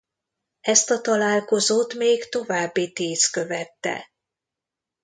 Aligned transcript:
Ezt 0.61 0.89
a 0.91 1.01
találkozót 1.01 1.93
még 1.93 2.29
további 2.29 2.91
tíz 2.93 3.25
követte. 3.27 4.09